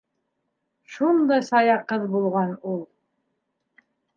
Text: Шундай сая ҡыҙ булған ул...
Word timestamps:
Шундай 0.93 1.45
сая 1.51 1.75
ҡыҙ 1.93 2.07
булған 2.17 2.59
ул... 2.73 2.81